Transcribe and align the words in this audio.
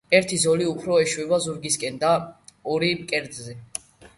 ერთი 0.19 0.37
ზოლი, 0.43 0.65
უფრო 0.69 0.81
ფართო, 0.85 0.95
ეშვება 1.03 1.39
ზურგისკენ 1.45 2.01
და 2.05 2.11
ორი 2.77 2.91
მკერდზე. 3.05 3.55